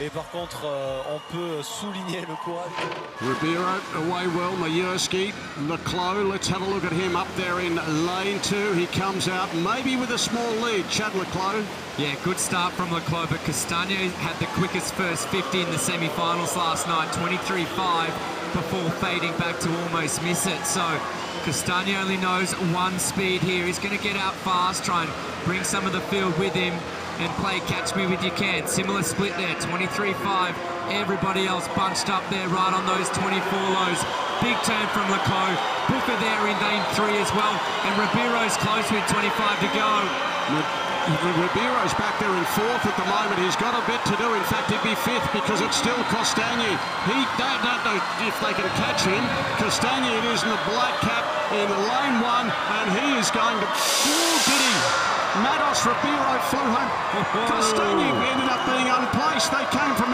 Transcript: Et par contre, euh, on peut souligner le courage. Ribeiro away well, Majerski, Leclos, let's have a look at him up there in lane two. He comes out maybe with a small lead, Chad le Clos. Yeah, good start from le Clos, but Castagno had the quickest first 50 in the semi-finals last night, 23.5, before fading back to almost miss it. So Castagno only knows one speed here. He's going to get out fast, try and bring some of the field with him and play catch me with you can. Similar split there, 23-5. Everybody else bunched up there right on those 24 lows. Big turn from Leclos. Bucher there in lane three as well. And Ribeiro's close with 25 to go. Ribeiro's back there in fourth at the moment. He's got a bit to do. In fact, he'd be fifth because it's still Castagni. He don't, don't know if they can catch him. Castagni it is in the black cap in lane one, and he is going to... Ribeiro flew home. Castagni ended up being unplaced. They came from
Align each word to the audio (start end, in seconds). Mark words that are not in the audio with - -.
Et 0.00 0.10
par 0.10 0.30
contre, 0.30 0.62
euh, 0.64 1.02
on 1.12 1.18
peut 1.32 1.60
souligner 1.60 2.20
le 2.20 2.36
courage. 2.44 2.70
Ribeiro 3.20 3.64
away 3.96 4.28
well, 4.28 4.54
Majerski, 4.56 5.32
Leclos, 5.66 6.22
let's 6.30 6.46
have 6.46 6.62
a 6.62 6.70
look 6.72 6.84
at 6.84 6.92
him 6.92 7.16
up 7.16 7.26
there 7.36 7.58
in 7.58 7.74
lane 8.06 8.38
two. 8.40 8.72
He 8.74 8.86
comes 8.86 9.26
out 9.26 9.52
maybe 9.56 9.96
with 9.96 10.10
a 10.10 10.18
small 10.18 10.52
lead, 10.62 10.88
Chad 10.88 11.12
le 11.16 11.24
Clos. 11.32 11.64
Yeah, 11.98 12.14
good 12.22 12.38
start 12.38 12.72
from 12.74 12.92
le 12.92 13.00
Clos, 13.00 13.26
but 13.28 13.40
Castagno 13.40 14.08
had 14.22 14.38
the 14.38 14.46
quickest 14.54 14.94
first 14.94 15.26
50 15.28 15.62
in 15.62 15.70
the 15.72 15.78
semi-finals 15.78 16.56
last 16.56 16.86
night, 16.86 17.08
23.5, 17.08 18.06
before 18.54 18.90
fading 19.02 19.36
back 19.36 19.58
to 19.58 19.68
almost 19.82 20.22
miss 20.22 20.46
it. 20.46 20.64
So 20.64 20.86
Castagno 21.42 22.00
only 22.00 22.18
knows 22.18 22.52
one 22.72 23.00
speed 23.00 23.40
here. 23.40 23.66
He's 23.66 23.80
going 23.80 23.96
to 23.98 24.04
get 24.04 24.14
out 24.14 24.34
fast, 24.46 24.84
try 24.84 25.02
and 25.02 25.12
bring 25.44 25.64
some 25.64 25.86
of 25.86 25.92
the 25.92 26.02
field 26.02 26.38
with 26.38 26.54
him 26.54 26.72
and 27.18 27.30
play 27.42 27.58
catch 27.66 27.94
me 27.98 28.06
with 28.06 28.22
you 28.22 28.30
can. 28.32 28.66
Similar 28.66 29.02
split 29.02 29.34
there, 29.36 29.54
23-5. 29.58 30.54
Everybody 30.90 31.46
else 31.46 31.66
bunched 31.74 32.08
up 32.08 32.22
there 32.30 32.48
right 32.48 32.72
on 32.72 32.86
those 32.86 33.10
24 33.10 33.34
lows. 33.74 34.00
Big 34.38 34.54
turn 34.62 34.86
from 34.94 35.10
Leclos. 35.10 35.58
Bucher 35.90 36.18
there 36.22 36.42
in 36.46 36.56
lane 36.62 36.84
three 36.94 37.18
as 37.18 37.30
well. 37.34 37.54
And 37.82 37.92
Ribeiro's 37.98 38.56
close 38.62 38.86
with 38.94 39.02
25 39.10 39.34
to 39.34 39.70
go. 39.74 39.90
Ribeiro's 41.08 41.94
back 41.98 42.14
there 42.20 42.30
in 42.30 42.44
fourth 42.54 42.84
at 42.86 42.94
the 42.94 43.08
moment. 43.10 43.40
He's 43.42 43.56
got 43.56 43.74
a 43.74 43.82
bit 43.90 43.98
to 44.12 44.14
do. 44.20 44.28
In 44.38 44.44
fact, 44.46 44.70
he'd 44.70 44.84
be 44.86 44.94
fifth 45.02 45.26
because 45.32 45.60
it's 45.60 45.76
still 45.76 45.98
Castagni. 46.14 46.70
He 47.08 47.18
don't, 47.34 47.60
don't 47.66 47.82
know 47.82 47.98
if 48.28 48.34
they 48.38 48.52
can 48.54 48.68
catch 48.78 49.02
him. 49.02 49.22
Castagni 49.58 50.06
it 50.06 50.24
is 50.30 50.42
in 50.44 50.50
the 50.50 50.62
black 50.70 50.94
cap 51.00 51.24
in 51.50 51.66
lane 51.66 52.20
one, 52.20 52.46
and 52.52 52.86
he 52.94 53.18
is 53.18 53.30
going 53.32 53.58
to... 53.58 54.47
Ribeiro 55.86 56.32
flew 56.50 56.66
home. 56.74 56.90
Castagni 57.50 58.10
ended 58.34 58.48
up 58.50 58.62
being 58.66 58.88
unplaced. 58.90 59.50
They 59.54 59.64
came 59.70 59.94
from 59.94 60.07